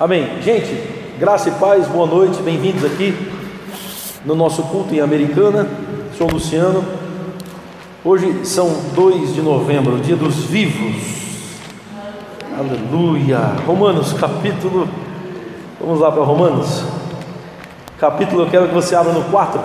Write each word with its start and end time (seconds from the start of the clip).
Amém. 0.00 0.40
Gente, 0.42 0.80
graça 1.18 1.48
e 1.48 1.52
paz, 1.52 1.88
boa 1.88 2.06
noite, 2.06 2.40
bem-vindos 2.40 2.84
aqui 2.84 3.12
no 4.24 4.36
nosso 4.36 4.62
culto 4.62 4.94
em 4.94 5.00
Americana. 5.00 5.66
Sou 6.16 6.30
Luciano. 6.30 6.84
Hoje 8.04 8.46
são 8.46 8.70
2 8.94 9.34
de 9.34 9.42
novembro, 9.42 9.98
dia 9.98 10.14
dos 10.14 10.36
vivos. 10.36 11.02
Aleluia. 12.56 13.38
Romanos, 13.66 14.12
capítulo. 14.12 14.88
Vamos 15.80 15.98
lá 15.98 16.12
para 16.12 16.22
Romanos. 16.22 16.84
Capítulo, 17.98 18.42
eu 18.42 18.50
quero 18.50 18.68
que 18.68 18.74
você 18.74 18.94
abra 18.94 19.12
no 19.12 19.24
4. 19.24 19.60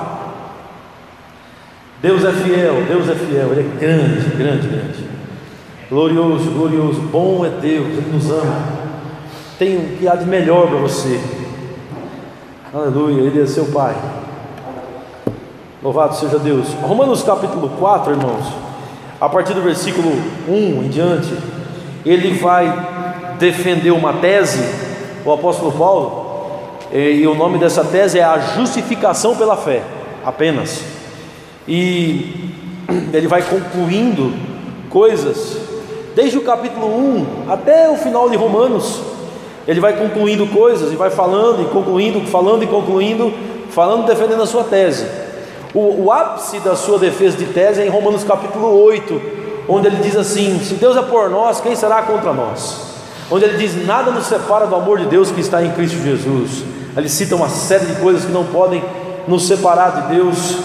Deus 2.01 2.25
é 2.25 2.31
fiel, 2.31 2.83
Deus 2.87 3.07
é 3.07 3.13
fiel, 3.13 3.51
Ele 3.51 3.69
é 3.69 3.79
grande, 3.79 4.35
grande, 4.35 4.67
grande. 4.67 5.05
Glorioso, 5.87 6.49
glorioso, 6.49 7.01
bom 7.01 7.45
é 7.45 7.49
Deus, 7.49 7.85
Ele 7.85 8.09
nos 8.11 8.31
ama 8.31 8.82
tem 9.57 9.77
o 9.77 9.97
que 9.97 10.07
há 10.07 10.15
de 10.15 10.25
melhor 10.25 10.67
para 10.67 10.77
você. 10.77 11.19
Aleluia, 12.73 13.21
Ele 13.21 13.41
é 13.41 13.45
seu 13.45 13.65
Pai. 13.65 13.95
Louvado 15.81 16.15
seja 16.15 16.39
Deus. 16.39 16.67
Romanos 16.81 17.23
capítulo 17.23 17.69
4, 17.77 18.13
irmãos, 18.13 18.45
a 19.19 19.29
partir 19.29 19.53
do 19.53 19.61
versículo 19.61 20.11
1 20.47 20.83
em 20.83 20.87
diante, 20.89 21.37
ele 22.05 22.33
vai 22.39 23.35
defender 23.37 23.91
uma 23.91 24.13
tese, 24.13 24.63
o 25.25 25.31
apóstolo 25.31 25.71
Paulo, 25.71 26.23
e 26.91 27.25
o 27.27 27.35
nome 27.35 27.57
dessa 27.57 27.83
tese 27.83 28.19
é 28.19 28.23
a 28.23 28.39
justificação 28.39 29.35
pela 29.35 29.57
fé, 29.57 29.83
apenas. 30.25 30.81
E 31.67 32.53
ele 33.13 33.27
vai 33.27 33.41
concluindo 33.41 34.33
coisas, 34.89 35.57
desde 36.15 36.37
o 36.37 36.41
capítulo 36.41 36.87
1 36.87 37.51
até 37.51 37.89
o 37.89 37.95
final 37.97 38.29
de 38.29 38.35
Romanos, 38.35 39.12
ele 39.67 39.79
vai 39.79 39.93
concluindo 39.93 40.45
coisas 40.47 40.91
e 40.91 40.95
vai 40.95 41.09
falando 41.09 41.61
e 41.61 41.65
concluindo, 41.65 42.21
falando 42.27 42.63
e 42.63 42.67
concluindo, 42.67 43.33
falando 43.69 44.05
defendendo 44.05 44.41
a 44.41 44.45
sua 44.45 44.63
tese. 44.63 45.05
O, 45.73 46.05
o, 46.05 46.11
ápice 46.11 46.59
da 46.59 46.75
sua 46.75 46.99
defesa 46.99 47.37
de 47.37 47.45
tese 47.45 47.81
é 47.81 47.85
em 47.85 47.89
Romanos 47.89 48.23
capítulo 48.23 48.83
8, 48.83 49.21
onde 49.67 49.87
ele 49.87 49.97
diz 49.97 50.15
assim: 50.15 50.59
Se 50.59 50.75
Deus 50.75 50.95
é 50.97 51.01
por 51.01 51.29
nós, 51.29 51.61
quem 51.61 51.75
será 51.75 52.01
contra 52.03 52.33
nós? 52.33 52.93
Onde 53.31 53.45
ele 53.45 53.57
diz: 53.57 53.85
Nada 53.87 54.11
nos 54.11 54.25
separa 54.25 54.67
do 54.67 54.75
amor 54.75 54.99
de 54.99 55.05
Deus 55.05 55.31
que 55.31 55.41
está 55.41 55.63
em 55.63 55.71
Cristo 55.71 55.97
Jesus. 55.97 56.63
Ele 56.95 57.09
cita 57.09 57.35
uma 57.35 57.49
série 57.49 57.85
de 57.85 57.95
coisas 57.95 58.25
que 58.25 58.31
não 58.31 58.45
podem 58.45 58.83
nos 59.27 59.47
separar 59.47 60.01
de 60.01 60.15
Deus. 60.15 60.57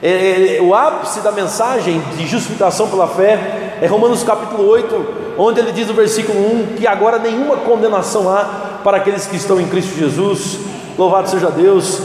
É, 0.00 0.56
é, 0.56 0.62
o 0.62 0.74
ápice 0.74 1.20
da 1.20 1.32
mensagem 1.32 2.00
de 2.16 2.26
justificação 2.26 2.88
pela 2.88 3.08
fé 3.08 3.63
é 3.84 3.86
Romanos 3.86 4.22
capítulo 4.22 4.66
8, 4.66 5.06
onde 5.36 5.60
ele 5.60 5.70
diz 5.70 5.86
no 5.86 5.92
versículo 5.92 6.38
1 6.38 6.76
que 6.76 6.86
agora 6.86 7.18
nenhuma 7.18 7.58
condenação 7.58 8.30
há 8.30 8.80
para 8.82 8.96
aqueles 8.96 9.26
que 9.26 9.36
estão 9.36 9.60
em 9.60 9.68
Cristo 9.68 9.94
Jesus. 9.94 10.58
Louvado 10.96 11.28
seja 11.28 11.50
Deus. 11.50 12.00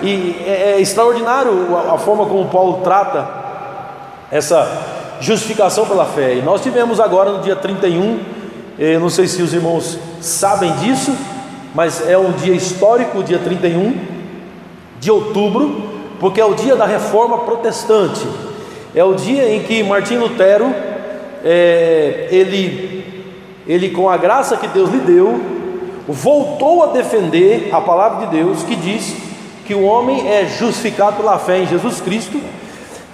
E 0.00 0.36
é, 0.46 0.74
é 0.76 0.80
extraordinário 0.80 1.76
a, 1.76 1.94
a 1.94 1.98
forma 1.98 2.24
como 2.26 2.48
Paulo 2.50 2.82
trata 2.84 3.28
essa 4.30 5.16
justificação 5.18 5.84
pela 5.86 6.04
fé. 6.04 6.36
E 6.36 6.42
nós 6.42 6.62
tivemos 6.62 7.00
agora 7.00 7.32
no 7.32 7.42
dia 7.42 7.56
31, 7.56 8.20
eu 8.78 9.00
não 9.00 9.10
sei 9.10 9.26
se 9.26 9.42
os 9.42 9.52
irmãos 9.52 9.98
sabem 10.20 10.70
disso, 10.76 11.12
mas 11.74 12.08
é 12.08 12.16
um 12.16 12.30
dia 12.30 12.54
histórico, 12.54 13.18
o 13.18 13.24
dia 13.24 13.40
31 13.40 13.98
de 15.00 15.10
outubro, 15.10 15.82
porque 16.20 16.40
é 16.40 16.44
o 16.44 16.54
dia 16.54 16.76
da 16.76 16.86
reforma 16.86 17.38
protestante. 17.38 18.24
É 18.94 19.02
o 19.02 19.14
dia 19.14 19.52
em 19.52 19.64
que 19.64 19.82
Martim 19.82 20.18
Lutero 20.18 20.93
é, 21.44 22.28
ele, 22.30 23.04
ele, 23.66 23.90
com 23.90 24.08
a 24.08 24.16
graça 24.16 24.56
que 24.56 24.66
Deus 24.66 24.90
lhe 24.90 25.00
deu, 25.00 25.38
voltou 26.08 26.82
a 26.82 26.86
defender 26.86 27.68
a 27.70 27.80
palavra 27.80 28.26
de 28.26 28.36
Deus 28.36 28.62
que 28.62 28.74
diz 28.74 29.14
que 29.66 29.74
o 29.74 29.82
homem 29.82 30.26
é 30.26 30.46
justificado 30.46 31.16
pela 31.18 31.38
fé 31.38 31.58
em 31.58 31.66
Jesus 31.66 32.00
Cristo 32.00 32.40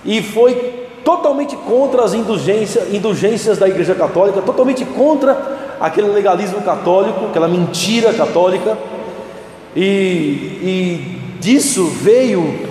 e 0.05 0.23
foi 0.23 0.89
totalmente 1.05 1.57
contra 1.57 2.05
as 2.05 2.14
indulgências, 2.14 2.92
indulgências 2.95 3.58
da 3.58 3.68
Igreja 3.68 3.95
Católica, 3.95 4.41
totalmente 4.42 4.85
contra 4.85 5.77
aquele 5.80 6.08
legalismo 6.08 6.61
católico, 6.61 7.27
aquela 7.27 7.48
mentira 7.48 8.12
católica, 8.12 8.77
e, 9.74 9.80
e 9.80 11.20
disso 11.41 11.86
veio 11.86 12.68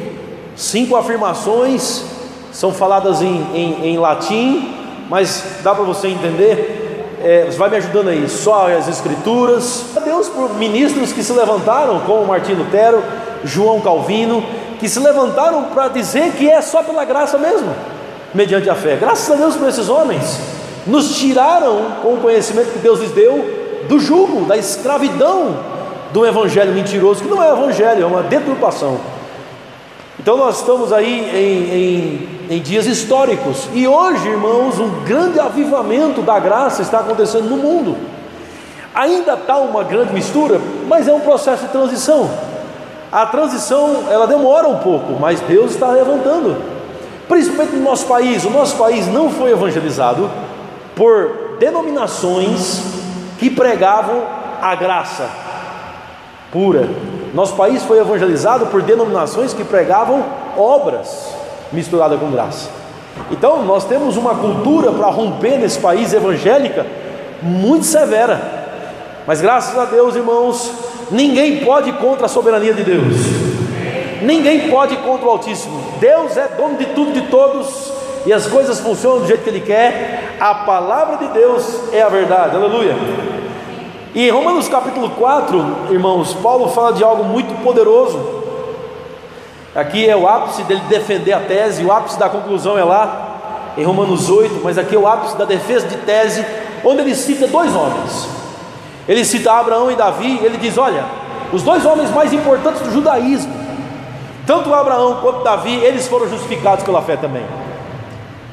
cinco 0.55 0.95
afirmações, 0.95 2.03
são 2.51 2.71
faladas 2.71 3.21
em, 3.21 3.45
em, 3.53 3.87
em 3.87 3.97
latim, 3.97 4.78
mas 5.09 5.43
dá 5.63 5.73
para 5.73 5.83
você 5.83 6.07
entender? 6.07 7.17
É, 7.21 7.45
você 7.45 7.57
vai 7.57 7.69
me 7.69 7.77
ajudando 7.77 8.09
aí, 8.09 8.29
só 8.29 8.71
as 8.71 8.87
escrituras. 8.87 9.85
Deus 10.05 10.29
por 10.29 10.53
ministros 10.53 11.11
que 11.11 11.23
se 11.23 11.33
levantaram, 11.33 11.99
como 12.01 12.25
Martim 12.25 12.53
Lutero, 12.53 13.03
João 13.43 13.81
Calvino, 13.81 14.43
que 14.79 14.87
se 14.87 14.99
levantaram 14.99 15.63
para 15.65 15.89
dizer 15.89 16.31
que 16.33 16.49
é 16.49 16.61
só 16.61 16.81
pela 16.81 17.03
graça 17.03 17.37
mesmo, 17.37 17.73
mediante 18.33 18.69
a 18.69 18.75
fé. 18.75 18.95
Graças 18.95 19.29
a 19.29 19.35
Deus 19.35 19.55
por 19.55 19.67
esses 19.67 19.89
homens, 19.89 20.39
nos 20.87 21.17
tiraram 21.17 21.97
com 22.01 22.13
o 22.13 22.17
conhecimento 22.17 22.71
que 22.71 22.79
Deus 22.79 22.99
lhes 22.99 23.11
deu 23.11 23.83
do 23.89 23.99
jugo, 23.99 24.45
da 24.45 24.55
escravidão 24.55 25.57
do 26.13 26.25
evangelho 26.25 26.73
mentiroso, 26.73 27.21
que 27.21 27.29
não 27.29 27.43
é 27.43 27.51
evangelho, 27.51 28.03
é 28.03 28.05
uma 28.05 28.23
deturpação. 28.23 28.99
Então 30.19 30.37
nós 30.37 30.59
estamos 30.59 30.91
aí 30.91 31.29
em, 31.33 31.75
em, 31.75 32.38
em, 32.49 32.61
dias 32.61 32.87
históricos 32.87 33.69
e 33.73 33.87
hoje, 33.87 34.27
irmãos, 34.27 34.79
um 34.79 35.03
grande 35.03 35.39
avivamento 35.39 36.21
da 36.21 36.39
graça 36.39 36.81
está 36.81 36.99
acontecendo 36.99 37.49
no 37.49 37.57
mundo. 37.57 37.95
Ainda 38.93 39.33
está 39.33 39.57
uma 39.57 39.83
grande 39.83 40.13
mistura, 40.13 40.59
mas 40.87 41.07
é 41.07 41.13
um 41.13 41.19
processo 41.19 41.65
de 41.65 41.71
transição. 41.71 42.29
A 43.11 43.25
transição 43.25 44.05
ela 44.09 44.25
demora 44.25 44.67
um 44.67 44.79
pouco, 44.79 45.13
mas 45.19 45.39
Deus 45.41 45.71
está 45.71 45.89
levantando. 45.91 46.57
Principalmente 47.27 47.75
no 47.75 47.83
nosso 47.83 48.07
país, 48.07 48.43
o 48.43 48.49
nosso 48.49 48.75
país 48.77 49.07
não 49.07 49.29
foi 49.29 49.51
evangelizado 49.51 50.29
por 50.95 51.57
denominações 51.59 52.81
que 53.37 53.49
pregavam 53.49 54.23
a 54.61 54.73
graça 54.75 55.29
pura, 56.51 56.89
nosso 57.33 57.55
país 57.55 57.83
foi 57.83 57.99
evangelizado 57.99 58.65
por 58.67 58.81
denominações 58.81 59.53
que 59.53 59.63
pregavam 59.63 60.25
obras 60.57 61.38
misturadas 61.71 62.19
com 62.19 62.31
graça. 62.31 62.69
Então, 63.31 63.63
nós 63.63 63.85
temos 63.85 64.17
uma 64.17 64.35
cultura 64.35 64.91
para 64.91 65.07
romper 65.07 65.57
nesse 65.57 65.79
país 65.79 66.13
evangélica 66.13 66.85
muito 67.41 67.85
severa. 67.85 68.59
Mas 69.25 69.41
graças 69.41 69.77
a 69.77 69.85
Deus, 69.85 70.15
irmãos, 70.15 70.71
ninguém 71.11 71.63
pode 71.63 71.91
contra 71.93 72.25
a 72.25 72.29
soberania 72.29 72.73
de 72.73 72.83
Deus. 72.83 73.15
Ninguém 74.21 74.69
pode 74.69 74.95
contra 74.97 75.27
o 75.27 75.29
Altíssimo. 75.29 75.81
Deus 75.99 76.35
é 76.35 76.47
dono 76.47 76.77
de 76.77 76.85
tudo, 76.87 77.13
de 77.13 77.21
todos, 77.27 77.91
e 78.25 78.33
as 78.33 78.47
coisas 78.47 78.79
funcionam 78.79 79.19
do 79.19 79.27
jeito 79.27 79.43
que 79.43 79.49
Ele 79.49 79.61
quer. 79.61 80.35
A 80.39 80.53
palavra 80.55 81.17
de 81.17 81.33
Deus 81.33 81.93
é 81.93 82.01
a 82.01 82.09
verdade. 82.09 82.55
Aleluia. 82.55 82.95
E 84.13 84.27
em 84.27 84.31
Romanos 84.31 84.67
capítulo 84.67 85.11
4, 85.11 85.91
irmãos, 85.91 86.33
Paulo 86.33 86.67
fala 86.69 86.93
de 86.93 87.03
algo 87.03 87.23
muito 87.23 87.53
poderoso. 87.63 88.38
Aqui 89.75 90.07
é 90.07 90.15
o 90.15 90.27
ápice 90.27 90.63
dele 90.63 90.81
defender 90.89 91.33
a 91.33 91.39
tese, 91.39 91.83
o 91.83 91.91
ápice 91.91 92.17
da 92.17 92.27
conclusão 92.27 92.77
é 92.77 92.83
lá 92.83 93.73
em 93.77 93.83
Romanos 93.83 94.29
8, 94.29 94.61
mas 94.63 94.77
aqui 94.77 94.95
é 94.95 94.97
o 94.97 95.07
ápice 95.07 95.37
da 95.37 95.45
defesa 95.45 95.87
de 95.87 95.97
tese, 95.97 96.45
onde 96.83 97.01
ele 97.01 97.15
cita 97.15 97.47
dois 97.47 97.75
homens. 97.75 98.27
Ele 99.07 99.23
cita 99.23 99.51
Abraão 99.53 99.91
e 99.91 99.95
Davi, 99.95 100.39
ele 100.43 100.57
diz: 100.57 100.77
Olha, 100.77 101.05
os 101.53 101.63
dois 101.63 101.85
homens 101.85 102.09
mais 102.11 102.33
importantes 102.33 102.81
do 102.81 102.91
judaísmo, 102.91 103.53
tanto 104.45 104.73
Abraão 104.73 105.19
quanto 105.21 105.43
Davi, 105.43 105.75
eles 105.75 106.07
foram 106.07 106.27
justificados 106.29 106.83
pela 106.83 107.01
fé 107.01 107.15
também. 107.15 107.45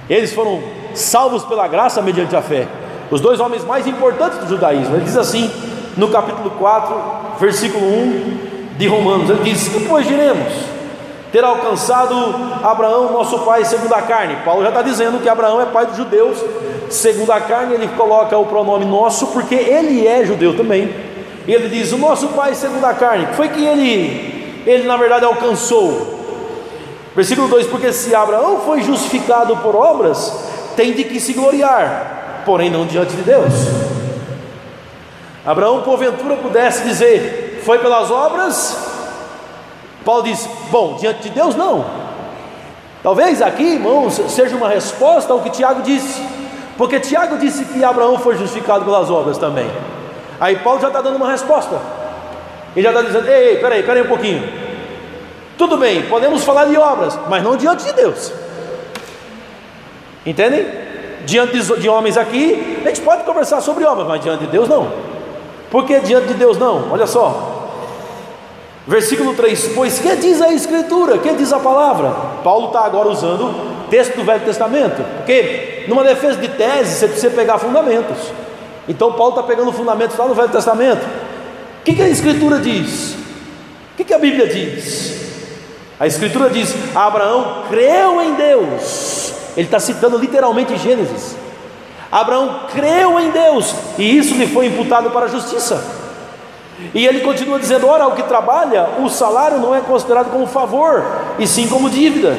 Eles 0.08 0.32
foram 0.32 0.62
salvos 0.94 1.44
pela 1.44 1.66
graça 1.66 2.00
mediante 2.00 2.36
a 2.36 2.42
fé 2.42 2.68
os 3.10 3.20
dois 3.20 3.40
homens 3.40 3.64
mais 3.64 3.86
importantes 3.86 4.38
do 4.38 4.48
judaísmo. 4.48 4.96
Ele 4.96 5.04
diz 5.04 5.16
assim 5.16 5.50
no 5.96 6.08
capítulo 6.08 6.50
4, 6.50 6.96
versículo 7.38 7.86
1 7.86 8.38
de 8.76 8.86
Romanos: 8.86 9.30
Ele 9.30 9.44
diz: 9.44 9.68
Que 9.68 9.80
pois 9.86 10.06
diremos? 10.06 10.52
Ter 11.36 11.44
alcançado 11.44 12.14
Abraão, 12.64 13.12
nosso 13.12 13.40
pai, 13.40 13.62
segundo 13.62 13.92
a 13.92 14.00
carne. 14.00 14.38
Paulo 14.42 14.62
já 14.62 14.70
está 14.70 14.80
dizendo 14.80 15.20
que 15.20 15.28
Abraão 15.28 15.60
é 15.60 15.66
pai 15.66 15.84
dos 15.84 15.94
judeus, 15.94 16.42
segundo 16.88 17.30
a 17.30 17.38
carne, 17.38 17.74
ele 17.74 17.88
coloca 17.88 18.38
o 18.38 18.46
pronome 18.46 18.86
nosso, 18.86 19.26
porque 19.26 19.54
ele 19.54 20.06
é 20.06 20.24
judeu 20.24 20.56
também. 20.56 20.94
E 21.46 21.52
ele 21.52 21.68
diz: 21.68 21.92
O 21.92 21.98
nosso 21.98 22.28
pai, 22.28 22.54
segundo 22.54 22.82
a 22.86 22.94
carne, 22.94 23.26
foi 23.34 23.50
que 23.50 23.62
ele, 23.62 24.62
ele 24.64 24.84
na 24.84 24.96
verdade 24.96 25.26
alcançou. 25.26 26.20
Versículo 27.14 27.48
2: 27.48 27.66
Porque 27.66 27.92
se 27.92 28.14
Abraão 28.14 28.60
foi 28.60 28.80
justificado 28.80 29.58
por 29.58 29.76
obras, 29.76 30.32
tem 30.74 30.94
de 30.94 31.04
que 31.04 31.20
se 31.20 31.34
gloriar 31.34 32.40
porém 32.46 32.70
não 32.70 32.86
diante 32.86 33.14
de 33.14 33.20
Deus. 33.20 33.52
Abraão, 35.44 35.82
porventura, 35.82 36.36
pudesse 36.36 36.82
dizer: 36.84 37.60
Foi 37.62 37.78
pelas 37.78 38.10
obras? 38.10 38.95
Paulo 40.06 40.22
diz: 40.22 40.48
Bom, 40.70 40.96
diante 40.98 41.24
de 41.24 41.30
Deus, 41.30 41.56
não. 41.56 41.84
Talvez 43.02 43.42
aqui, 43.42 43.64
irmãos, 43.64 44.14
seja 44.28 44.56
uma 44.56 44.68
resposta 44.68 45.32
ao 45.32 45.40
que 45.40 45.50
Tiago 45.50 45.82
disse, 45.82 46.22
porque 46.78 47.00
Tiago 47.00 47.36
disse 47.36 47.64
que 47.64 47.84
Abraão 47.84 48.16
foi 48.18 48.36
justificado 48.36 48.84
pelas 48.84 49.10
obras 49.10 49.36
também. 49.36 49.68
Aí 50.40 50.56
Paulo 50.60 50.80
já 50.80 50.86
está 50.86 51.00
dando 51.00 51.16
uma 51.16 51.30
resposta. 51.30 51.80
Ele 52.74 52.84
já 52.84 52.90
está 52.90 53.02
dizendo: 53.02 53.28
ei, 53.28 53.56
peraí, 53.56 53.82
peraí 53.82 54.02
um 54.02 54.06
pouquinho. 54.06 54.48
Tudo 55.58 55.76
bem, 55.76 56.02
podemos 56.02 56.44
falar 56.44 56.66
de 56.66 56.76
obras, 56.76 57.18
mas 57.28 57.42
não 57.42 57.56
diante 57.56 57.84
de 57.84 57.92
Deus. 57.92 58.32
Entendem? 60.24 60.66
Diante 61.24 61.60
de 61.80 61.88
homens 61.88 62.16
aqui, 62.16 62.82
a 62.84 62.88
gente 62.88 63.00
pode 63.00 63.24
conversar 63.24 63.60
sobre 63.60 63.84
obras, 63.84 64.06
mas 64.06 64.22
diante 64.22 64.44
de 64.44 64.50
Deus 64.52 64.68
não. 64.68 64.88
Por 65.68 65.84
que 65.84 65.98
diante 65.98 66.28
de 66.28 66.34
Deus 66.34 66.56
não? 66.58 66.92
Olha 66.92 67.08
só. 67.08 67.55
Versículo 68.86 69.34
3: 69.34 69.72
Pois 69.74 69.98
que 69.98 70.14
diz 70.16 70.40
a 70.40 70.52
Escritura? 70.52 71.18
Que 71.18 71.32
diz 71.34 71.52
a 71.52 71.58
palavra? 71.58 72.10
Paulo 72.44 72.68
está 72.68 72.84
agora 72.84 73.08
usando 73.08 73.88
texto 73.90 74.16
do 74.16 74.24
Velho 74.24 74.44
Testamento, 74.44 75.02
porque 75.18 75.84
numa 75.88 76.04
defesa 76.04 76.40
de 76.40 76.48
tese 76.48 76.94
você 76.94 77.08
precisa 77.08 77.30
pegar 77.30 77.58
fundamentos. 77.58 78.16
Então 78.88 79.12
Paulo 79.12 79.30
está 79.30 79.42
pegando 79.42 79.72
fundamentos 79.72 80.16
lá 80.16 80.26
no 80.26 80.34
Velho 80.34 80.48
Testamento. 80.48 81.04
O 81.80 81.84
que, 81.84 81.94
que 81.94 82.02
a 82.02 82.08
Escritura 82.08 82.58
diz? 82.58 83.14
O 83.92 83.96
que, 83.96 84.04
que 84.04 84.14
a 84.14 84.18
Bíblia 84.18 84.46
diz? 84.46 85.16
A 85.98 86.06
Escritura 86.06 86.48
diz: 86.50 86.74
Abraão 86.94 87.64
creu 87.68 88.22
em 88.22 88.34
Deus. 88.34 89.34
Ele 89.56 89.66
está 89.66 89.80
citando 89.80 90.18
literalmente 90.18 90.76
Gênesis. 90.76 91.36
Abraão 92.10 92.66
creu 92.72 93.18
em 93.18 93.30
Deus 93.30 93.74
e 93.98 94.16
isso 94.16 94.34
lhe 94.34 94.46
foi 94.46 94.66
imputado 94.66 95.10
para 95.10 95.26
a 95.26 95.28
justiça. 95.28 96.05
E 96.94 97.06
ele 97.06 97.20
continua 97.20 97.58
dizendo: 97.58 97.86
ora, 97.88 98.06
o 98.06 98.14
que 98.14 98.22
trabalha, 98.22 98.88
o 99.00 99.08
salário 99.08 99.58
não 99.58 99.74
é 99.74 99.80
considerado 99.80 100.30
como 100.30 100.46
favor, 100.46 101.04
e 101.38 101.46
sim 101.46 101.68
como 101.68 101.88
dívida. 101.88 102.36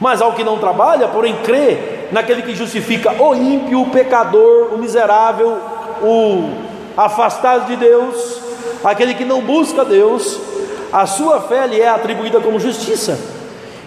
Mas 0.00 0.20
ao 0.20 0.32
que 0.32 0.44
não 0.44 0.58
trabalha, 0.58 1.08
porém 1.08 1.36
crê 1.42 2.08
naquele 2.12 2.42
que 2.42 2.54
justifica 2.54 3.10
o 3.12 3.34
ímpio, 3.34 3.82
o 3.82 3.90
pecador, 3.90 4.74
o 4.74 4.78
miserável, 4.78 5.56
o 6.02 6.50
afastado 6.96 7.66
de 7.66 7.76
Deus, 7.76 8.40
aquele 8.84 9.14
que 9.14 9.24
não 9.24 9.40
busca 9.40 9.84
Deus, 9.84 10.38
a 10.92 11.06
sua 11.06 11.40
fé 11.40 11.66
lhe 11.66 11.80
é 11.80 11.88
atribuída 11.88 12.40
como 12.40 12.60
justiça. 12.60 13.18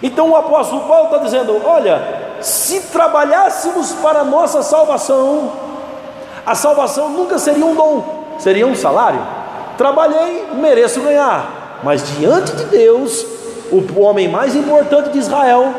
Então 0.02 0.30
o 0.30 0.36
apóstolo 0.36 0.82
Paulo 0.82 1.06
está 1.06 1.18
dizendo: 1.18 1.60
olha, 1.64 2.36
se 2.40 2.80
trabalhássemos 2.92 3.92
para 3.92 4.20
a 4.20 4.24
nossa 4.24 4.62
salvação, 4.62 5.52
a 6.44 6.54
salvação 6.54 7.10
nunca 7.10 7.38
seria 7.38 7.64
um 7.64 7.74
dom, 7.74 8.34
seria 8.38 8.66
um 8.66 8.74
salário. 8.74 9.37
Trabalhei, 9.78 10.48
mereço 10.54 11.00
ganhar, 11.00 11.78
mas 11.84 12.02
diante 12.18 12.50
de 12.50 12.64
Deus, 12.64 13.24
o 13.70 14.00
homem 14.00 14.26
mais 14.26 14.56
importante 14.56 15.10
de 15.10 15.18
Israel, 15.18 15.72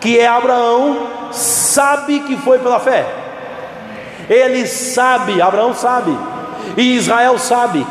que 0.00 0.20
é 0.20 0.28
Abraão, 0.28 1.08
sabe 1.32 2.20
que 2.20 2.36
foi 2.36 2.60
pela 2.60 2.78
fé. 2.78 3.04
Ele 4.30 4.64
sabe, 4.68 5.42
Abraão 5.42 5.74
sabe, 5.74 6.16
e 6.76 6.94
Israel 6.94 7.36
sabe. 7.38 7.84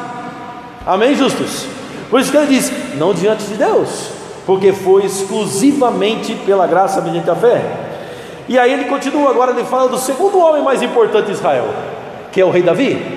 Amém, 0.86 1.14
justos? 1.14 1.66
Por 2.10 2.22
isso 2.22 2.32
que 2.32 2.38
ele 2.38 2.48
diz: 2.48 2.72
não 2.96 3.14
diante 3.14 3.44
de 3.44 3.56
Deus, 3.56 4.10
porque 4.46 4.72
foi 4.72 5.04
exclusivamente 5.04 6.36
pela 6.46 6.66
graça 6.68 7.02
mediante 7.02 7.30
a 7.30 7.36
fé. 7.36 7.62
E 8.48 8.58
aí 8.58 8.72
ele 8.72 8.86
continua 8.86 9.30
agora, 9.30 9.52
ele 9.52 9.66
fala 9.66 9.90
do 9.90 9.98
segundo 9.98 10.40
homem 10.40 10.64
mais 10.64 10.82
importante 10.82 11.26
de 11.26 11.34
Israel, 11.34 11.68
que 12.32 12.40
é 12.40 12.46
o 12.46 12.50
rei 12.50 12.62
Davi. 12.62 13.17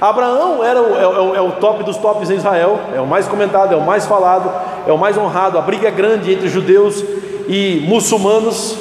Abraão 0.00 0.62
era 0.62 0.80
o, 0.80 0.96
é, 0.96 1.06
o, 1.06 1.34
é 1.36 1.40
o 1.40 1.52
top 1.52 1.84
dos 1.84 1.96
tops 1.96 2.30
em 2.30 2.36
Israel, 2.36 2.80
é 2.94 3.00
o 3.00 3.06
mais 3.06 3.26
comentado, 3.26 3.72
é 3.72 3.76
o 3.76 3.80
mais 3.80 4.06
falado, 4.06 4.52
é 4.86 4.92
o 4.92 4.98
mais 4.98 5.16
honrado. 5.16 5.58
A 5.58 5.62
briga 5.62 5.88
é 5.88 5.90
grande 5.90 6.32
entre 6.32 6.48
judeus 6.48 7.04
e 7.48 7.84
muçulmanos, 7.86 8.76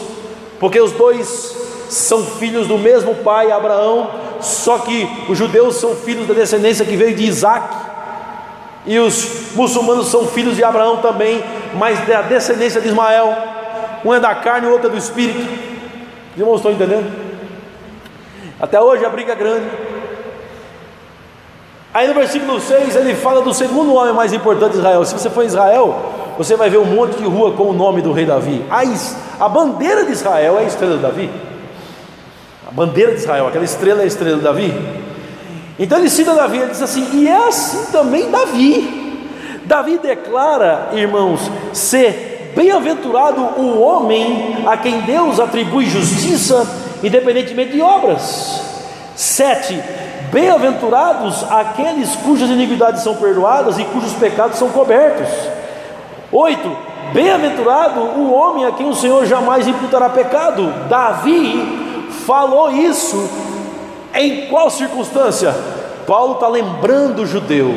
porque 0.60 0.80
os 0.80 0.92
dois 0.92 1.56
são 1.90 2.24
filhos 2.24 2.68
do 2.68 2.78
mesmo 2.78 3.16
pai, 3.16 3.52
Abraão, 3.52 4.10
só 4.42 4.80
que 4.80 5.08
os 5.30 5.38
judeus 5.38 5.76
são 5.76 5.96
filhos 5.96 6.28
da 6.28 6.34
descendência 6.34 6.86
que 6.86 6.96
veio 6.96 7.16
de 7.16 7.24
Isaac, 7.24 7.76
e 8.86 9.00
os 9.00 9.54
muçulmanos 9.56 10.08
são 10.08 10.28
filhos 10.28 10.56
de 10.56 10.64
Abraão 10.64 10.98
também, 10.98 11.44
mas 11.76 12.06
da 12.06 12.22
descendência 12.22 12.82
de 12.82 12.90
Ismael. 12.90 13.34
Um 14.04 14.14
é 14.14 14.20
da 14.20 14.36
carne, 14.36 14.68
o 14.68 14.72
outro 14.72 14.88
é 14.88 14.92
do 14.92 14.98
espírito. 14.98 15.40
Os 16.34 16.40
irmãos 16.40 16.58
estão 16.58 16.72
entendendo? 16.72 17.10
Até 18.60 18.82
hoje 18.82 19.06
a 19.06 19.10
briga 19.10 19.32
é 19.32 19.36
grande. 19.36 19.66
Aí 21.94 22.08
no 22.08 22.14
versículo 22.16 22.60
6 22.60 22.96
ele 22.96 23.14
fala 23.14 23.42
do 23.42 23.54
segundo 23.54 23.94
homem 23.94 24.14
mais 24.14 24.34
importante 24.34 24.72
de 24.72 24.78
Israel. 24.80 25.06
Se 25.06 25.14
você 25.14 25.30
for 25.30 25.44
em 25.44 25.48
Israel, 25.48 25.96
você 26.38 26.56
vai 26.56 26.70
ver 26.70 26.80
um 26.80 26.86
monte 26.86 27.18
de 27.18 27.24
rua 27.24 27.52
com 27.52 27.66
o 27.66 27.74
nome 27.74 28.02
do 28.02 28.12
rei 28.12 28.26
Davi. 28.26 28.66
A, 28.70 28.82
a 29.46 29.48
bandeira 29.48 30.04
de 30.04 30.12
Israel 30.12 30.58
é 30.58 30.64
a 30.64 30.68
estrela 30.68 30.96
de 30.96 31.02
Davi. 31.04 31.30
A 32.68 32.72
bandeira 32.72 33.12
de 33.12 33.20
Israel, 33.20 33.48
aquela 33.48 33.64
estrela 33.64 34.02
é 34.02 34.06
a 34.06 34.08
estrela 34.08 34.38
de 34.38 34.44
Davi. 34.44 34.74
Então 35.78 36.00
ele 36.00 36.10
cita 36.10 36.34
Davi, 36.34 36.58
ele 36.58 36.72
diz 36.72 36.82
assim, 36.82 37.08
e 37.14 37.28
é 37.28 37.48
assim 37.48 37.92
também 37.92 38.32
Davi. 38.32 39.20
Davi 39.66 40.00
declara, 40.00 40.90
irmãos, 40.94 41.42
ser 41.72 42.52
bem-aventurado 42.56 43.42
o 43.60 43.80
homem 43.80 44.64
a 44.66 44.78
quem 44.78 45.02
Deus 45.02 45.40
atribui 45.40 45.86
justiça, 45.86 46.68
independentemente 47.04 47.74
de 47.74 47.82
obras. 47.82 48.62
7. 49.16 50.03
Bem-aventurados 50.34 51.46
aqueles 51.52 52.16
cujas 52.16 52.50
iniquidades 52.50 53.04
são 53.04 53.16
perdoadas 53.16 53.78
e 53.78 53.86
cujos 53.86 54.14
pecados 54.14 54.58
são 54.58 54.70
cobertos. 54.70 55.30
8. 56.32 56.78
Bem-aventurado 57.14 58.00
o 58.02 58.34
homem 58.34 58.66
a 58.66 58.72
quem 58.72 58.90
o 58.90 58.96
Senhor 58.96 59.28
jamais 59.28 59.68
imputará 59.68 60.10
pecado. 60.10 60.74
Davi 60.90 62.10
falou 62.26 62.72
isso 62.72 63.30
em 64.16 64.48
qual 64.48 64.72
circunstância? 64.72 65.56
Paulo 66.08 66.34
está 66.34 66.48
lembrando 66.48 67.22
o 67.22 67.28
judeu, 67.28 67.76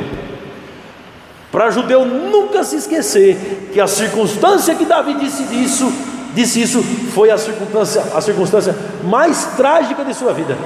para 1.53 1.71
judeu 1.71 2.05
nunca 2.05 2.65
se 2.65 2.77
esquecer 2.77 3.71
que 3.73 3.81
a 3.81 3.87
circunstância 3.87 4.75
que 4.75 4.85
Davi 4.85 5.15
disse 5.15 5.43
isso, 5.55 5.93
disse 6.35 6.63
isso, 6.63 6.83
foi 7.15 7.31
a 7.31 7.39
circunstância, 7.39 8.03
a 8.15 8.21
circunstância 8.21 8.75
mais 9.05 9.45
trágica 9.57 10.05
de 10.05 10.13
sua 10.13 10.33
vida. 10.33 10.57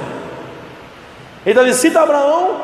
Então 1.45 1.63
ele 1.63 1.73
cita 1.73 2.01
Abraão, 2.01 2.55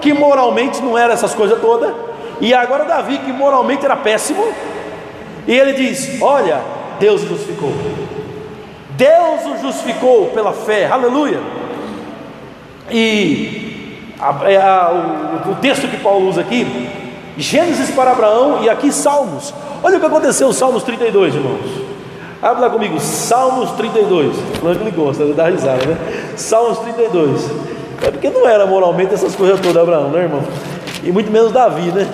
que 0.00 0.12
moralmente 0.12 0.80
não 0.82 0.96
era 0.96 1.12
essas 1.12 1.34
coisas 1.34 1.60
todas, 1.60 1.92
e 2.40 2.52
agora 2.54 2.84
Davi, 2.84 3.18
que 3.18 3.32
moralmente 3.32 3.84
era 3.84 3.96
péssimo, 3.96 4.44
e 5.46 5.52
ele 5.52 5.72
diz: 5.72 6.20
Olha, 6.20 6.60
Deus 6.98 7.22
o 7.22 7.28
justificou. 7.28 7.72
Deus 8.90 9.46
o 9.46 9.62
justificou 9.62 10.26
pela 10.28 10.52
fé, 10.52 10.86
aleluia. 10.86 11.40
E 12.90 14.06
a, 14.20 14.50
é 14.50 14.56
a, 14.56 15.42
o, 15.46 15.50
o 15.52 15.54
texto 15.56 15.88
que 15.88 15.96
Paulo 15.98 16.28
usa 16.28 16.40
aqui, 16.40 16.88
Gênesis 17.36 17.90
para 17.90 18.12
Abraão 18.12 18.62
e 18.62 18.68
aqui 18.68 18.92
Salmos. 18.92 19.52
Olha 19.82 19.96
o 19.96 20.00
que 20.00 20.06
aconteceu, 20.06 20.52
Salmos 20.52 20.82
32, 20.82 21.34
irmãos. 21.34 21.82
Abre 22.42 22.60
lá 22.60 22.70
comigo, 22.70 22.98
Salmos 23.00 23.70
32. 23.72 24.36
Falando 24.60 24.78
que 24.78 24.82
ele 24.84 24.90
gosta, 24.90 25.24
dá 25.32 25.48
risada, 25.48 25.84
né? 25.86 25.96
Salmos 26.36 26.78
32. 26.80 27.50
É 28.04 28.10
porque 28.10 28.30
não 28.30 28.48
era 28.48 28.66
moralmente 28.66 29.14
essas 29.14 29.34
coisas 29.34 29.60
todas, 29.60 29.82
Abraão, 29.82 30.10
né, 30.10 30.22
irmão? 30.22 30.42
E 31.04 31.12
muito 31.12 31.30
menos 31.30 31.52
Davi, 31.52 31.92
né? 31.92 32.08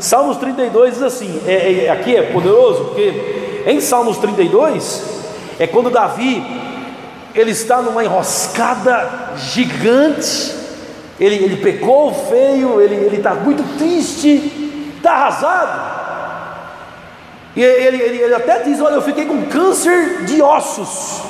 Salmos 0.00 0.36
32 0.38 0.94
diz 0.94 1.02
assim: 1.02 1.40
é, 1.46 1.84
é, 1.84 1.90
aqui 1.90 2.16
é 2.16 2.22
poderoso, 2.22 2.86
porque 2.86 3.62
em 3.66 3.80
Salmos 3.80 4.18
32 4.18 5.04
é 5.58 5.66
quando 5.66 5.90
Davi 5.90 6.44
ele 7.34 7.50
está 7.52 7.80
numa 7.82 8.04
enroscada 8.04 9.34
gigante, 9.36 10.54
ele, 11.20 11.36
ele 11.36 11.56
pecou 11.56 12.12
feio, 12.12 12.80
ele 12.80 13.16
está 13.16 13.34
muito 13.34 13.62
triste, 13.78 14.92
está 14.96 15.12
arrasado. 15.12 15.98
E 17.54 17.62
ele, 17.62 18.02
ele, 18.02 18.18
ele 18.18 18.34
até 18.34 18.62
diz: 18.62 18.80
Olha, 18.80 18.94
eu 18.94 19.02
fiquei 19.02 19.24
com 19.24 19.42
câncer 19.46 20.24
de 20.24 20.42
ossos. 20.42 21.22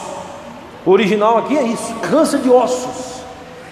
O 0.85 0.91
original 0.91 1.39
aqui 1.39 1.57
é 1.57 1.63
isso: 1.63 1.95
câncer 2.11 2.41
de 2.41 2.51
ossos. 2.51 3.18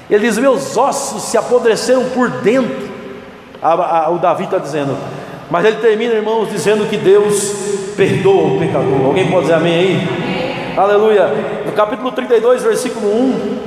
Ele 0.08 0.26
diz: 0.26 0.38
Meus 0.38 0.76
ossos 0.76 1.22
se 1.24 1.36
apodreceram 1.36 2.04
por 2.10 2.28
dentro. 2.28 2.88
A, 3.62 4.06
a, 4.06 4.10
o 4.10 4.18
Davi 4.18 4.44
está 4.44 4.58
dizendo. 4.58 4.96
Mas 5.50 5.64
ele 5.64 5.76
termina, 5.76 6.14
irmãos, 6.14 6.48
dizendo 6.50 6.88
que 6.88 6.96
Deus 6.96 7.92
perdoa 7.96 8.54
o 8.54 8.58
pecador. 8.58 9.06
Alguém 9.06 9.30
pode 9.30 9.42
dizer 9.42 9.54
amém 9.54 9.74
aí? 9.74 10.08
Amém. 10.08 10.74
Aleluia. 10.76 11.30
No 11.64 11.72
capítulo 11.72 12.10
32, 12.12 12.62
versículo 12.62 13.08
1. 13.08 13.58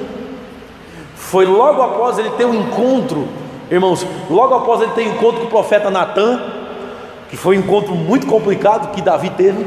Foi 1.16 1.46
logo 1.46 1.82
após 1.82 2.18
ele 2.18 2.30
ter 2.32 2.46
um 2.46 2.56
encontro, 2.56 3.28
irmãos, 3.70 4.06
logo 4.30 4.56
após 4.56 4.82
ele 4.82 4.92
ter 4.92 5.08
um 5.08 5.14
encontro 5.14 5.42
com 5.42 5.48
o 5.48 5.50
profeta 5.50 5.92
Natan, 5.92 6.42
que 7.30 7.38
foi 7.38 7.58
um 7.58 7.60
encontro 7.60 7.94
muito 7.94 8.26
complicado 8.26 8.92
que 8.92 9.02
Davi 9.02 9.30
teve, 9.30 9.66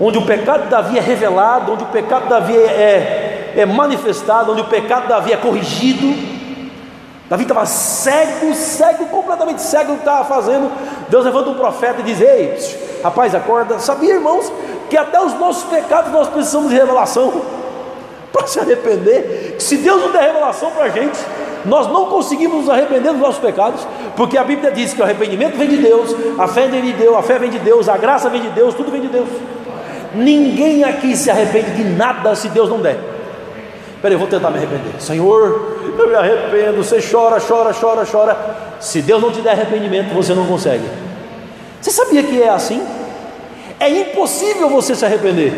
onde 0.00 0.18
o 0.18 0.22
pecado 0.22 0.64
de 0.64 0.70
Davi 0.70 0.98
é 0.98 1.00
revelado, 1.00 1.72
onde 1.72 1.84
o 1.84 1.86
pecado 1.86 2.24
de 2.24 2.28
Davi 2.28 2.56
é, 2.56 2.58
é 2.58 3.23
manifestado, 3.66 4.52
onde 4.52 4.62
o 4.62 4.66
pecado 4.66 5.02
de 5.02 5.08
Davi 5.08 5.32
é 5.32 5.36
corrigido. 5.36 6.34
Davi 7.28 7.42
estava 7.42 7.64
cego, 7.64 8.54
cego, 8.54 9.06
completamente 9.06 9.62
cego 9.62 9.92
do 9.92 9.94
que 9.94 10.00
estava 10.00 10.24
fazendo. 10.24 10.70
Deus 11.08 11.24
levanta 11.24 11.50
um 11.50 11.54
profeta 11.54 12.00
e 12.00 12.02
diz: 12.02 12.20
Ei, 12.20 12.56
rapaz, 13.02 13.34
acorda. 13.34 13.78
Sabia, 13.78 14.14
irmãos, 14.14 14.52
que 14.90 14.96
até 14.96 15.20
os 15.20 15.34
nossos 15.38 15.64
pecados 15.64 16.12
nós 16.12 16.28
precisamos 16.28 16.70
de 16.70 16.76
revelação 16.76 17.42
para 18.32 18.46
se 18.46 18.58
arrepender. 18.60 19.56
Se 19.58 19.76
Deus 19.76 20.02
não 20.02 20.10
der 20.10 20.22
revelação 20.22 20.70
para 20.70 20.84
a 20.84 20.88
gente, 20.88 21.18
nós 21.64 21.86
não 21.86 22.06
conseguimos 22.06 22.60
nos 22.60 22.70
arrepender 22.70 23.12
dos 23.12 23.20
nossos 23.20 23.40
pecados, 23.40 23.86
porque 24.16 24.36
a 24.36 24.44
Bíblia 24.44 24.70
diz 24.70 24.92
que 24.92 25.00
o 25.00 25.04
arrependimento 25.04 25.56
vem 25.56 25.68
de 25.68 25.78
Deus, 25.78 26.14
a 26.38 26.46
fé 26.46 26.68
vem 26.68 26.82
de 26.82 26.92
Deus, 26.92 27.16
a 27.16 27.22
fé 27.22 27.38
vem 27.38 27.50
de 27.50 27.58
Deus, 27.58 27.88
a 27.88 27.96
graça 27.96 28.28
vem 28.28 28.42
de 28.42 28.50
Deus, 28.50 28.74
tudo 28.74 28.90
vem 28.90 29.00
de 29.00 29.08
Deus. 29.08 29.28
Ninguém 30.14 30.84
aqui 30.84 31.16
se 31.16 31.30
arrepende 31.30 31.70
de 31.72 31.84
nada 31.84 32.34
se 32.34 32.48
Deus 32.48 32.68
não 32.68 32.80
der. 32.80 33.13
Peraí, 34.04 34.16
eu 34.16 34.18
vou 34.18 34.28
tentar 34.28 34.50
me 34.50 34.58
arrepender. 34.58 35.00
Senhor, 35.00 35.78
eu 35.98 36.08
me 36.08 36.14
arrependo. 36.14 36.84
Você 36.84 37.00
chora, 37.00 37.40
chora, 37.40 37.72
chora, 37.72 38.04
chora. 38.04 38.36
Se 38.78 39.00
Deus 39.00 39.22
não 39.22 39.32
te 39.32 39.40
der 39.40 39.52
arrependimento, 39.52 40.12
você 40.12 40.34
não 40.34 40.44
consegue. 40.44 40.84
Você 41.80 41.90
sabia 41.90 42.22
que 42.22 42.42
é 42.42 42.50
assim? 42.50 42.86
É 43.80 43.88
impossível 43.88 44.68
você 44.68 44.94
se 44.94 45.06
arrepender. 45.06 45.54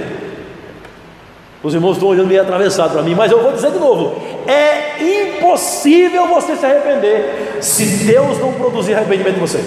Os 1.60 1.74
irmãos 1.74 1.94
estão 1.94 2.08
olhando 2.08 2.28
meio 2.28 2.40
atravessado 2.40 2.92
para 2.92 3.02
mim, 3.02 3.16
mas 3.16 3.32
eu 3.32 3.42
vou 3.42 3.50
dizer 3.50 3.72
de 3.72 3.80
novo: 3.80 4.14
é 4.46 5.02
impossível 5.02 6.28
você 6.28 6.54
se 6.54 6.64
arrepender 6.64 7.58
se 7.60 7.84
Deus 8.04 8.38
não 8.38 8.52
produzir 8.52 8.94
arrependimento 8.94 9.38
em 9.38 9.40
você. 9.40 9.58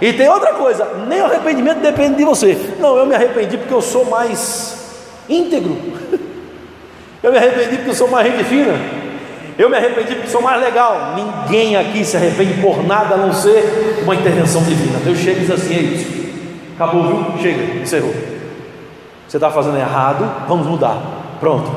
E 0.00 0.14
tem 0.14 0.26
outra 0.26 0.54
coisa: 0.54 0.88
nem 1.06 1.20
o 1.20 1.26
arrependimento 1.26 1.80
depende 1.80 2.16
de 2.16 2.24
você. 2.24 2.56
Não, 2.80 2.96
eu 2.96 3.04
me 3.04 3.14
arrependi 3.14 3.58
porque 3.58 3.74
eu 3.74 3.82
sou 3.82 4.06
mais 4.06 4.74
íntegro. 5.28 5.76
Eu 7.28 7.32
me 7.32 7.36
arrependi 7.36 7.76
porque 7.76 7.90
eu 7.90 7.94
sou 7.94 8.08
mais 8.08 8.26
gente 8.26 8.44
fina. 8.44 8.72
Eu 9.58 9.68
me 9.68 9.76
arrependi 9.76 10.14
porque 10.14 10.30
sou 10.30 10.40
mais 10.40 10.58
legal. 10.62 11.14
Ninguém 11.14 11.76
aqui 11.76 12.02
se 12.02 12.16
arrepende 12.16 12.54
por 12.62 12.82
nada 12.86 13.16
a 13.16 13.18
não 13.18 13.34
ser 13.34 14.00
uma 14.02 14.14
intervenção 14.14 14.62
divina. 14.62 14.98
Deus 15.04 15.18
chega 15.18 15.36
e 15.36 15.40
diz 15.40 15.50
assim: 15.50 15.74
é 15.74 15.80
isso. 15.80 16.18
Acabou, 16.74 17.02
viu? 17.02 17.38
Chega, 17.42 17.82
encerrou. 17.82 18.14
Você 19.28 19.36
está 19.36 19.50
fazendo 19.50 19.76
errado, 19.76 20.46
vamos 20.48 20.66
mudar. 20.66 21.36
Pronto. 21.38 21.70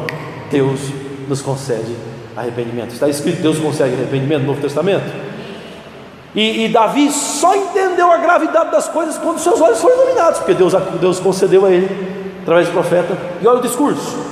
Deus 0.50 0.79
nos 1.27 1.41
concede 1.41 1.98
arrependimento. 2.38 2.93
Está 2.93 3.10
escrito: 3.10 3.41
Deus 3.41 3.58
concede 3.58 3.93
arrependimento 3.93 4.43
no 4.43 4.48
Novo 4.48 4.62
Testamento. 4.62 5.12
E, 6.34 6.63
e, 6.63 6.70
Davi 6.70 7.12
só 7.12 7.53
entendeu 7.58 8.10
a 8.10 8.20
gravidade 8.20 8.72
das 8.72 8.88
coisas 8.88 9.17
quando 9.17 9.38
seus 9.39 9.60
olhos 9.60 9.81
foram 9.81 9.98
iluminados, 9.98 10.39
porque 10.39 10.53
Deus, 10.53 10.74
Deus 11.01 11.20
concedeu 11.20 11.65
a 11.65 11.72
ele 11.72 11.89
através 12.41 12.67
do 12.67 12.72
profeta. 12.72 13.17
E 13.41 13.46
olha 13.46 13.60
o 13.60 13.62
discurso: 13.62 14.31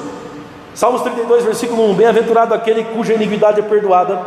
Salmos 0.80 1.02
32, 1.02 1.44
versículo 1.44 1.92
1: 1.92 1.94
Bem-aventurado 1.94 2.54
aquele 2.54 2.86
cuja 2.86 3.14
iniquidade 3.14 3.60
é 3.60 3.64
perdoada. 3.64 4.18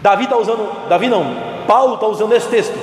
Davi 0.00 0.22
está 0.22 0.36
usando, 0.36 0.88
Davi 0.88 1.08
não, 1.08 1.34
Paulo 1.66 1.94
está 1.94 2.06
usando 2.06 2.32
esse 2.32 2.46
texto, 2.46 2.78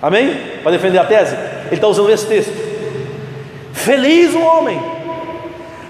amém? 0.00 0.60
Para 0.62 0.70
defender 0.70 0.98
a 0.98 1.04
tese, 1.04 1.34
ele 1.34 1.74
está 1.74 1.88
usando 1.88 2.10
esse 2.10 2.24
texto. 2.28 2.52
Feliz 3.72 4.32
o 4.36 4.40
homem, 4.40 4.80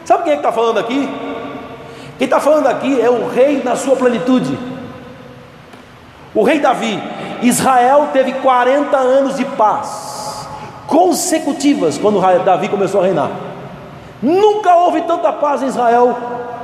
sabe 0.07 0.23
quem 0.23 0.33
é 0.33 0.37
que 0.37 0.41
está 0.41 0.52
falando 0.52 0.79
aqui? 0.79 1.07
Quem 2.17 2.25
está 2.25 2.41
falando 2.41 2.67
aqui 2.67 2.99
é 2.99 3.11
o 3.11 3.29
rei 3.29 3.61
na 3.62 3.76
sua 3.76 3.95
plenitude. 3.95 4.59
O 6.35 6.43
rei 6.45 6.61
Davi, 6.61 6.99
Israel 7.43 8.09
teve 8.11 8.33
40 8.33 8.97
anos 8.97 9.37
de 9.37 9.45
paz 9.45 10.49
consecutivas 10.87 11.99
quando 11.99 12.19
Davi 12.43 12.71
começou 12.71 13.02
a 13.02 13.05
reinar. 13.05 13.51
Nunca 14.23 14.76
houve 14.76 15.02
tanta 15.02 15.33
paz 15.33 15.62
em 15.62 15.67
Israel 15.67 16.17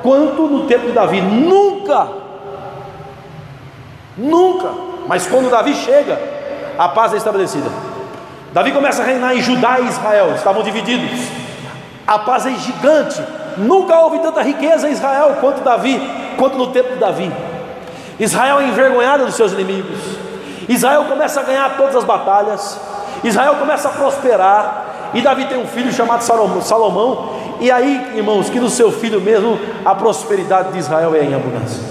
quanto 0.03 0.43
no 0.43 0.67
tempo 0.67 0.87
de 0.87 0.93
Davi. 0.93 1.21
Nunca. 1.21 2.09
Nunca. 4.17 4.69
Mas 5.07 5.27
quando 5.27 5.51
Davi 5.51 5.75
chega, 5.75 6.19
a 6.79 6.89
paz 6.89 7.13
é 7.13 7.17
estabelecida. 7.17 7.69
Davi 8.53 8.73
começa 8.73 9.03
a 9.03 9.05
reinar 9.05 9.37
em 9.37 9.43
Judá 9.43 9.79
e 9.81 9.89
Israel, 9.89 10.33
estavam 10.35 10.63
divididos. 10.63 11.29
A 12.07 12.19
paz 12.21 12.47
é 12.47 12.51
gigante. 12.53 13.23
Nunca 13.59 13.99
houve 14.01 14.21
tanta 14.21 14.43
riqueza 14.43 14.89
em 14.89 14.93
Israel 14.93 15.37
quanto 15.41 15.63
Davi, 15.63 16.01
quanto 16.39 16.57
no 16.57 16.69
tempo 16.69 16.91
de 16.91 16.97
Davi. 16.97 17.31
Israel 18.19 18.61
é 18.61 18.69
envergonhado 18.69 19.27
dos 19.27 19.35
seus 19.35 19.53
inimigos. 19.53 19.99
Israel 20.69 21.05
começa 21.05 21.41
a 21.41 21.43
ganhar 21.43 21.77
todas 21.77 21.97
as 21.97 22.05
batalhas. 22.05 22.81
Israel 23.25 23.57
começa 23.57 23.89
a 23.89 23.93
prosperar. 23.93 24.85
E 25.15 25.23
Davi 25.23 25.47
tem 25.47 25.59
um 25.59 25.67
filho 25.67 25.93
chamado 25.93 26.23
Salomão. 26.23 27.38
E 27.61 27.71
aí, 27.71 28.13
irmãos, 28.17 28.49
que 28.49 28.61
no 28.61 28.71
seu 28.71 28.93
filho 28.93 29.21
mesmo 29.21 29.59
a 29.85 29.95
prosperidade 29.95 30.73
de 30.73 30.79
Israel 30.79 31.15
é 31.15 31.25
em 31.25 31.35
abundância. 31.35 31.83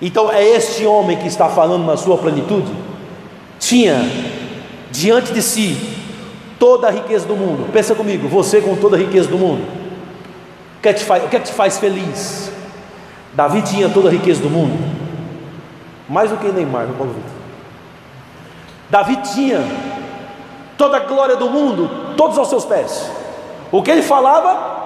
Então 0.00 0.30
é 0.30 0.42
este 0.42 0.86
homem 0.86 1.18
que 1.18 1.28
está 1.28 1.48
falando 1.48 1.84
na 1.84 1.96
sua 1.96 2.16
plenitude. 2.18 2.72
Tinha 3.58 4.00
diante 4.90 5.32
de 5.32 5.42
si 5.42 5.76
toda 6.58 6.88
a 6.88 6.90
riqueza 6.90 7.26
do 7.26 7.36
mundo. 7.36 7.70
Pensa 7.72 7.94
comigo, 7.94 8.28
você 8.28 8.60
com 8.60 8.76
toda 8.76 8.96
a 8.96 8.98
riqueza 8.98 9.28
do 9.28 9.38
mundo. 9.38 9.62
O 10.78 10.82
que 10.82 10.88
é 10.88 10.92
que 10.92 11.00
te 11.00 11.04
faz, 11.04 11.24
o 11.24 11.28
que 11.28 11.36
é 11.36 11.40
que 11.40 11.46
te 11.46 11.52
faz 11.52 11.78
feliz? 11.78 12.50
Davi 13.34 13.62
tinha 13.62 13.88
toda 13.88 14.08
a 14.08 14.12
riqueza 14.12 14.42
do 14.42 14.50
mundo, 14.50 14.76
mais 16.08 16.30
do 16.30 16.36
que 16.38 16.48
Neymar, 16.48 16.86
no 16.86 16.94
Paulo 16.94 17.12
Vitor. 17.12 17.30
Davi 18.88 19.16
tinha 19.34 19.60
toda 20.76 20.96
a 20.96 21.00
glória 21.00 21.36
do 21.36 21.48
mundo, 21.48 22.14
todos 22.16 22.36
aos 22.38 22.48
seus 22.48 22.64
pés. 22.64 23.19
O 23.72 23.82
que 23.82 23.90
ele 23.90 24.02
falava 24.02 24.80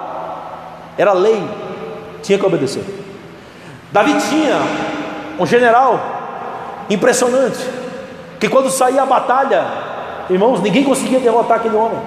era 0.96 1.12
lei, 1.12 1.42
tinha 2.22 2.38
que 2.38 2.46
obedecer. 2.46 2.84
Davi 3.90 4.14
tinha 4.28 4.58
um 5.38 5.46
general 5.46 6.00
impressionante, 6.90 7.58
que 8.38 8.48
quando 8.48 8.70
saía 8.70 9.02
a 9.02 9.06
batalha, 9.06 9.64
irmãos, 10.28 10.60
ninguém 10.60 10.84
conseguia 10.84 11.18
derrotar 11.18 11.58
aquele 11.58 11.76
homem. 11.76 11.98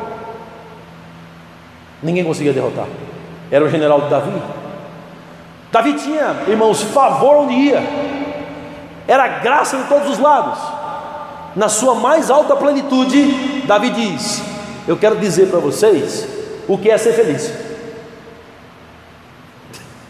Ninguém 2.02 2.24
conseguia 2.24 2.54
derrotar. 2.54 2.86
Era 3.50 3.66
o 3.66 3.70
general 3.70 4.02
de 4.02 4.10
Davi. 4.10 4.42
Davi 5.72 5.94
tinha, 5.94 6.36
irmãos, 6.48 6.82
favor 6.84 7.38
onde 7.38 7.54
ia, 7.54 7.84
era 9.08 9.28
graça 9.28 9.78
em 9.78 9.84
todos 9.84 10.10
os 10.10 10.20
lados. 10.20 10.60
Na 11.56 11.70
sua 11.70 11.96
mais 11.96 12.30
alta 12.30 12.56
plenitude, 12.56 13.64
Davi 13.66 13.90
diz: 13.90 14.44
Eu 14.88 14.96
quero 14.96 15.16
dizer 15.16 15.50
para 15.50 15.60
vocês 15.60 16.37
o 16.68 16.78
que 16.78 16.90
é 16.90 16.98
ser 16.98 17.14
feliz. 17.14 17.52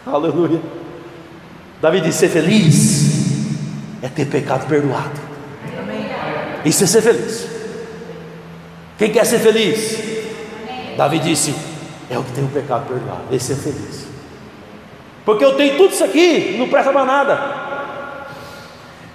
Aleluia. 0.06 0.60
Davi 1.80 2.00
diz: 2.00 2.14
ser 2.16 2.28
feliz 2.28 4.02
é 4.02 4.08
ter 4.08 4.26
pecado 4.26 4.66
perdoado. 4.66 5.28
Isso 6.64 6.84
é 6.84 6.86
ser 6.86 7.02
feliz. 7.02 7.46
Quem 8.98 9.12
quer 9.12 9.24
ser 9.24 9.38
feliz? 9.38 9.98
Davi 10.96 11.20
disse: 11.20 11.54
é 12.10 12.18
o 12.18 12.24
que 12.24 12.32
tem 12.32 12.44
o 12.44 12.48
pecado 12.48 12.86
perdoado. 12.86 13.22
Esse 13.30 13.52
é 13.52 13.56
feliz. 13.56 14.06
Porque 15.24 15.44
eu 15.44 15.54
tenho 15.56 15.76
tudo 15.76 15.92
isso 15.92 16.02
aqui, 16.02 16.56
não 16.58 16.68
presta 16.68 16.90
para 16.90 17.04
nada. 17.04 17.68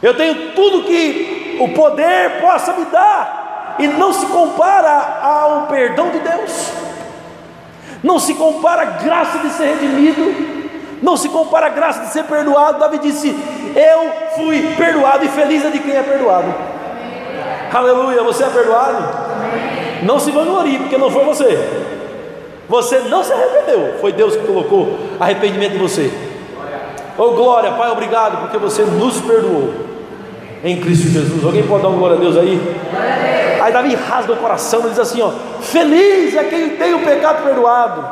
Eu 0.02 0.16
tenho 0.16 0.52
tudo 0.52 0.84
que 0.84 1.58
o 1.60 1.70
poder 1.70 2.42
possa 2.42 2.74
me 2.74 2.86
dar, 2.86 3.76
e 3.80 3.88
não 3.88 4.14
se 4.14 4.26
compara 4.28 5.20
ao 5.22 5.68
perdão 5.68 6.12
de 6.12 6.20
Deus 6.20 6.93
não 8.04 8.20
se 8.20 8.34
compara 8.34 8.82
a 8.82 8.86
graça 8.86 9.40
de 9.40 9.50
ser 9.50 9.66
redimido, 9.66 10.36
não 11.02 11.16
se 11.16 11.30
compara 11.30 11.68
a 11.68 11.70
graça 11.70 12.02
de 12.02 12.12
ser 12.12 12.26
perdoado. 12.26 12.80
Davi 12.80 13.00
disse: 13.00 13.30
Eu 13.76 14.12
fui 14.36 14.76
perdoado 14.76 15.24
e 15.24 15.30
feliz 15.30 15.64
é 15.64 15.70
de 15.70 15.80
quem 15.80 15.96
é 15.96 16.04
perdoado. 16.04 16.48
Amém. 16.48 17.70
Aleluia, 17.74 18.22
você 18.24 18.44
é 18.44 18.50
perdoado? 18.50 18.98
Amém. 18.98 20.04
Não 20.04 20.20
se 20.20 20.32
vanglorie, 20.32 20.80
porque 20.80 20.98
não 20.98 21.10
foi 21.10 21.24
você. 21.24 21.58
Você 22.68 23.00
não 23.00 23.24
se 23.24 23.32
arrependeu, 23.32 23.96
foi 24.00 24.12
Deus 24.12 24.36
que 24.36 24.46
colocou 24.46 24.98
arrependimento 25.20 25.76
em 25.76 25.80
você. 25.80 26.12
Oh 27.18 27.32
glória, 27.32 27.72
Pai, 27.72 27.92
obrigado, 27.92 28.42
porque 28.42 28.58
você 28.58 28.84
nos 28.84 29.22
perdoou 29.22 29.74
em 30.64 30.80
Cristo 30.80 31.08
Jesus. 31.08 31.44
Alguém 31.44 31.64
pode 31.64 31.84
dar 31.84 31.90
uma 31.90 31.98
glória 31.98 32.18
a 32.18 32.20
Deus 32.20 32.38
aí? 32.38 32.60
Aí 33.62 33.72
Davi 33.72 33.96
rasga 33.96 34.34
o 34.34 34.38
coração 34.38 34.82
e 34.86 34.90
diz 34.90 35.00
assim: 35.00 35.22
ó, 35.22 35.32
Feliz 35.64 36.36
é 36.36 36.44
quem 36.44 36.72
tem 36.72 36.94
o 36.94 37.00
pecado 37.00 37.44
perdoado, 37.44 38.06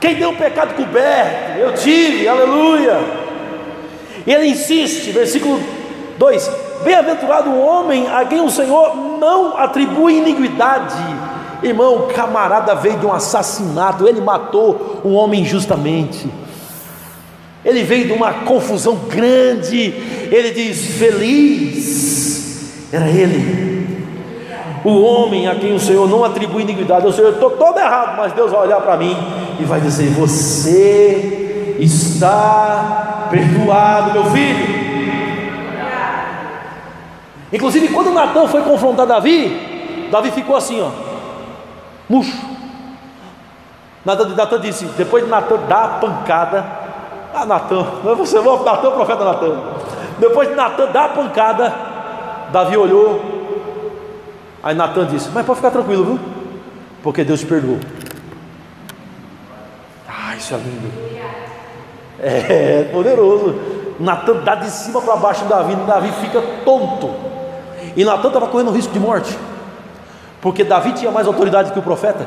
quem 0.00 0.16
tem 0.16 0.26
o 0.26 0.36
pecado 0.36 0.74
coberto. 0.74 1.58
Eu 1.58 1.74
tive, 1.74 2.28
aleluia. 2.28 2.98
E 4.26 4.32
ele 4.32 4.48
insiste, 4.48 5.10
versículo 5.10 5.60
2: 6.18 6.50
Bem-aventurado 6.84 7.50
o 7.50 7.60
homem 7.60 8.06
a 8.08 8.24
quem 8.24 8.40
o 8.40 8.50
Senhor 8.50 8.94
não 9.18 9.56
atribui 9.58 10.18
iniquidade. 10.18 10.96
Irmão, 11.62 11.96
o 11.96 12.06
camarada 12.08 12.74
veio 12.76 12.98
de 12.98 13.06
um 13.06 13.12
assassinato, 13.12 14.06
ele 14.06 14.20
matou 14.20 15.00
um 15.04 15.14
homem 15.14 15.40
injustamente. 15.40 16.30
Ele 17.64 17.82
veio 17.82 18.06
de 18.06 18.12
uma 18.12 18.32
confusão 18.32 18.94
grande. 19.08 19.92
Ele 20.30 20.50
diz: 20.52 20.98
Feliz 20.98 22.88
era 22.92 23.08
ele. 23.08 23.77
O 24.84 25.02
homem 25.02 25.48
a 25.48 25.54
quem 25.54 25.74
o 25.74 25.80
Senhor 25.80 26.08
não 26.08 26.24
atribui 26.24 26.62
iniquidade, 26.62 27.06
o 27.06 27.12
Senhor, 27.12 27.32
estou 27.32 27.50
todo 27.50 27.78
errado, 27.78 28.16
mas 28.16 28.32
Deus 28.32 28.52
vai 28.52 28.62
olhar 28.62 28.80
para 28.80 28.96
mim 28.96 29.16
e 29.58 29.64
vai 29.64 29.80
dizer: 29.80 30.08
Você 30.10 31.76
está 31.78 33.28
perdoado, 33.30 34.12
meu 34.12 34.24
filho. 34.26 34.78
Inclusive, 37.52 37.88
quando 37.88 38.12
Natan 38.12 38.46
foi 38.46 38.62
confrontar 38.62 39.06
Davi, 39.06 40.08
Davi 40.10 40.30
ficou 40.30 40.56
assim, 40.56 40.82
ó, 40.82 40.90
murcho. 42.08 42.36
Natan, 44.04 44.28
Natan 44.28 44.60
disse: 44.60 44.84
depois 44.96 45.24
de 45.24 45.30
Natan 45.30 45.56
dar 45.68 45.84
a 45.84 45.88
pancada, 45.88 46.64
Ah, 47.34 47.46
Natan, 47.46 47.84
você 48.16 48.40
vai, 48.40 48.58
Natan, 48.64 48.88
o 48.88 48.92
profeta 48.92 49.24
Natan. 49.24 49.60
Depois 50.18 50.48
de 50.48 50.54
Natan 50.54 50.86
dar 50.86 51.04
a 51.04 51.08
pancada, 51.08 51.74
Davi 52.52 52.76
olhou. 52.76 53.37
Aí 54.62 54.74
Natan 54.74 55.06
disse: 55.06 55.30
Mas 55.32 55.44
pode 55.46 55.56
ficar 55.56 55.70
tranquilo, 55.70 56.04
viu? 56.04 56.20
Porque 57.02 57.24
Deus 57.24 57.40
te 57.40 57.46
perdoou. 57.46 57.78
Ah, 60.08 60.36
isso 60.36 60.54
é 60.54 60.58
lindo. 60.58 60.92
É 62.20 62.88
poderoso. 62.92 63.54
Natan 64.00 64.42
dá 64.44 64.54
de 64.56 64.70
cima 64.70 65.00
para 65.00 65.16
baixo 65.16 65.44
em 65.44 65.48
Davi, 65.48 65.74
Davi 65.86 66.12
fica 66.20 66.40
tonto. 66.64 67.14
E 67.96 68.04
Natan 68.04 68.28
estava 68.28 68.46
correndo 68.48 68.70
risco 68.70 68.92
de 68.92 69.00
morte. 69.00 69.36
Porque 70.40 70.62
Davi 70.62 70.92
tinha 70.92 71.10
mais 71.10 71.26
autoridade 71.26 71.72
que 71.72 71.78
o 71.78 71.82
profeta. 71.82 72.26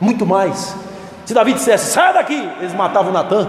Muito 0.00 0.24
mais. 0.24 0.76
Se 1.24 1.34
Davi 1.34 1.54
dissesse, 1.54 1.92
sai 1.92 2.12
daqui, 2.12 2.50
eles 2.60 2.72
matavam 2.74 3.12
Natan. 3.12 3.48